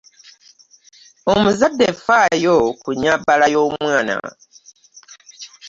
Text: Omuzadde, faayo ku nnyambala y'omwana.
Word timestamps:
Omuzadde, 1.31 1.87
faayo 2.05 2.55
ku 2.81 2.89
nnyambala 2.95 3.45
y'omwana. 3.53 4.17